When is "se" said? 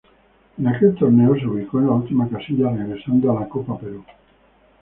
1.37-1.45